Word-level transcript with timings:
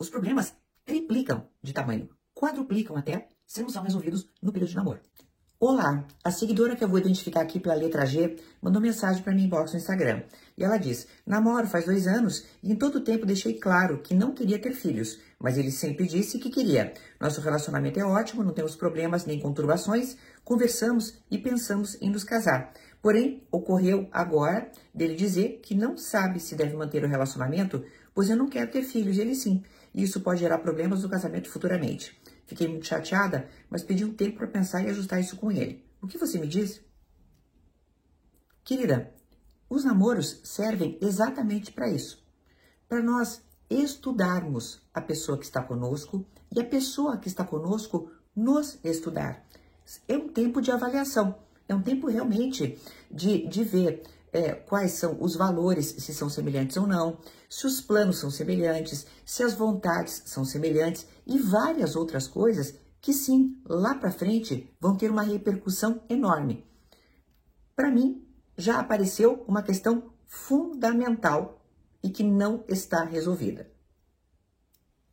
Os 0.00 0.08
problemas 0.08 0.56
triplicam 0.82 1.46
de 1.62 1.74
tamanho, 1.74 2.08
quadruplicam 2.34 2.96
até, 2.96 3.28
se 3.46 3.60
não 3.60 3.68
são 3.68 3.82
resolvidos 3.82 4.26
no 4.40 4.50
período 4.50 4.70
de 4.70 4.76
namoro. 4.76 5.00
Olá, 5.62 6.06
a 6.24 6.30
seguidora 6.30 6.74
que 6.74 6.82
eu 6.82 6.88
vou 6.88 6.98
identificar 6.98 7.42
aqui 7.42 7.60
pela 7.60 7.74
letra 7.74 8.06
G 8.06 8.38
mandou 8.62 8.80
mensagem 8.80 9.22
para 9.22 9.34
mim 9.34 9.44
inbox 9.44 9.72
no 9.72 9.78
Instagram. 9.78 10.22
E 10.56 10.64
ela 10.64 10.78
diz: 10.78 11.06
Namoro 11.26 11.66
faz 11.66 11.84
dois 11.84 12.06
anos 12.06 12.46
e 12.62 12.72
em 12.72 12.76
todo 12.76 12.94
o 12.94 13.04
tempo 13.04 13.26
deixei 13.26 13.52
claro 13.52 13.98
que 13.98 14.14
não 14.14 14.32
queria 14.32 14.58
ter 14.58 14.72
filhos, 14.72 15.18
mas 15.38 15.58
ele 15.58 15.70
sempre 15.70 16.06
disse 16.06 16.38
que 16.38 16.48
queria. 16.48 16.94
Nosso 17.20 17.42
relacionamento 17.42 18.00
é 18.00 18.02
ótimo, 18.02 18.42
não 18.42 18.54
temos 18.54 18.74
problemas 18.74 19.26
nem 19.26 19.38
conturbações, 19.38 20.16
conversamos 20.42 21.18
e 21.30 21.36
pensamos 21.36 21.94
em 22.00 22.08
nos 22.08 22.24
casar. 22.24 22.72
Porém, 23.02 23.42
ocorreu 23.52 24.08
agora 24.10 24.72
dele 24.94 25.14
dizer 25.14 25.60
que 25.62 25.74
não 25.74 25.94
sabe 25.94 26.40
se 26.40 26.54
deve 26.54 26.74
manter 26.74 27.04
o 27.04 27.08
relacionamento, 27.08 27.84
pois 28.14 28.30
eu 28.30 28.36
não 28.36 28.48
quero 28.48 28.70
ter 28.70 28.82
filhos, 28.82 29.18
ele 29.18 29.34
sim. 29.34 29.62
E 29.94 30.02
isso 30.04 30.22
pode 30.22 30.40
gerar 30.40 30.56
problemas 30.56 31.02
no 31.02 31.10
casamento 31.10 31.50
futuramente. 31.50 32.18
Fiquei 32.50 32.66
muito 32.66 32.84
chateada, 32.84 33.48
mas 33.70 33.84
pedi 33.84 34.04
um 34.04 34.12
tempo 34.12 34.38
para 34.38 34.48
pensar 34.48 34.82
e 34.82 34.90
ajustar 34.90 35.20
isso 35.20 35.36
com 35.36 35.52
ele. 35.52 35.88
O 36.02 36.08
que 36.08 36.18
você 36.18 36.36
me 36.36 36.48
diz? 36.48 36.84
Querida, 38.64 39.14
os 39.68 39.84
namoros 39.84 40.40
servem 40.42 40.98
exatamente 41.00 41.70
para 41.70 41.88
isso. 41.88 42.26
Para 42.88 43.00
nós 43.04 43.40
estudarmos 43.70 44.82
a 44.92 45.00
pessoa 45.00 45.38
que 45.38 45.44
está 45.44 45.62
conosco 45.62 46.26
e 46.52 46.60
a 46.60 46.64
pessoa 46.64 47.18
que 47.18 47.28
está 47.28 47.44
conosco 47.44 48.10
nos 48.34 48.80
estudar. 48.82 49.46
É 50.08 50.16
um 50.16 50.26
tempo 50.26 50.60
de 50.60 50.72
avaliação, 50.72 51.38
é 51.68 51.74
um 51.76 51.82
tempo 51.82 52.08
realmente 52.08 52.76
de, 53.08 53.46
de 53.46 53.62
ver 53.62 54.02
é, 54.32 54.52
quais 54.52 54.92
são 54.92 55.16
os 55.20 55.34
valores, 55.34 55.86
se 55.86 56.14
são 56.14 56.28
semelhantes 56.28 56.76
ou 56.76 56.86
não, 56.86 57.18
se 57.48 57.66
os 57.66 57.80
planos 57.80 58.18
são 58.18 58.30
semelhantes, 58.30 59.06
se 59.24 59.42
as 59.42 59.54
vontades 59.54 60.22
são 60.26 60.44
semelhantes 60.44 61.06
e 61.26 61.38
várias 61.38 61.96
outras 61.96 62.26
coisas 62.28 62.74
que 63.00 63.12
sim, 63.12 63.60
lá 63.64 63.94
para 63.94 64.12
frente 64.12 64.72
vão 64.78 64.96
ter 64.96 65.10
uma 65.10 65.22
repercussão 65.22 66.02
enorme. 66.08 66.66
Para 67.74 67.90
mim, 67.90 68.26
já 68.56 68.78
apareceu 68.78 69.44
uma 69.48 69.62
questão 69.62 70.12
fundamental 70.26 71.64
e 72.02 72.10
que 72.10 72.22
não 72.22 72.64
está 72.68 73.04
resolvida. 73.04 73.70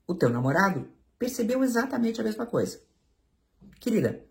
O 0.05 0.13
teu 0.13 0.29
namorado 0.29 0.87
percebeu 1.17 1.63
exatamente 1.63 2.21
a 2.21 2.23
mesma 2.23 2.45
coisa. 2.45 2.79
Querida, 3.79 4.25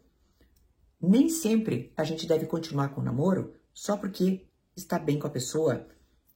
nem 1.01 1.29
sempre 1.29 1.93
a 1.97 2.05
gente 2.05 2.27
deve 2.27 2.47
continuar 2.47 2.91
com 2.91 3.01
o 3.01 3.05
namoro 3.05 3.55
só 3.73 3.97
porque 3.97 4.47
está 4.77 4.99
bem 4.99 5.19
com 5.19 5.27
a 5.27 5.31
pessoa 5.31 5.87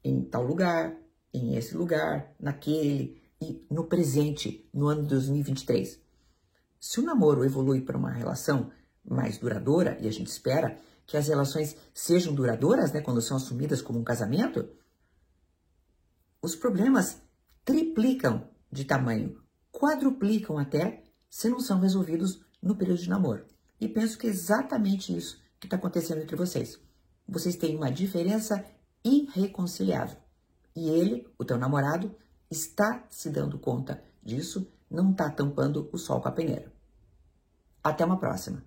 em 0.02 0.22
tal 0.24 0.42
lugar, 0.42 0.96
em 1.32 1.56
esse 1.56 1.76
lugar, 1.76 2.34
naquele 2.40 3.20
e 3.40 3.64
no 3.70 3.84
presente, 3.84 4.68
no 4.72 4.88
ano 4.88 5.02
de 5.02 5.08
2023. 5.08 6.00
Se 6.80 7.00
o 7.00 7.02
namoro 7.02 7.44
evolui 7.44 7.82
para 7.82 7.98
uma 7.98 8.10
relação 8.10 8.70
mais 9.04 9.38
duradoura, 9.38 9.98
e 10.00 10.08
a 10.08 10.10
gente 10.10 10.28
espera 10.28 10.78
que 11.06 11.16
as 11.16 11.28
relações 11.28 11.76
sejam 11.92 12.34
duradouras, 12.34 12.92
né, 12.92 13.00
quando 13.00 13.20
são 13.20 13.36
assumidas 13.36 13.82
como 13.82 13.98
um 13.98 14.04
casamento, 14.04 14.68
os 16.40 16.54
problemas 16.54 17.20
triplicam 17.64 18.48
de 18.72 18.84
tamanho, 18.84 19.38
quadruplicam 19.70 20.58
até, 20.58 21.04
se 21.28 21.48
não 21.48 21.60
são 21.60 21.80
resolvidos 21.80 22.40
no 22.62 22.76
período 22.76 23.00
de 23.00 23.08
namoro. 23.08 23.44
E 23.80 23.88
penso 23.88 24.18
que 24.18 24.26
é 24.26 24.30
exatamente 24.30 25.16
isso 25.16 25.40
que 25.58 25.66
está 25.66 25.76
acontecendo 25.76 26.20
entre 26.20 26.36
vocês 26.36 26.78
vocês 27.30 27.56
têm 27.56 27.76
uma 27.76 27.90
diferença 27.90 28.64
irreconciliável. 29.04 30.18
E 30.74 30.88
ele, 30.88 31.28
o 31.38 31.44
teu 31.44 31.56
namorado, 31.56 32.14
está 32.50 33.04
se 33.08 33.30
dando 33.30 33.58
conta 33.58 34.02
disso, 34.22 34.66
não 34.90 35.12
está 35.12 35.30
tampando 35.30 35.88
o 35.92 35.98
sol 35.98 36.20
com 36.20 36.28
a 36.28 36.32
peneira. 36.32 36.72
Até 37.82 38.04
uma 38.04 38.18
próxima. 38.18 38.62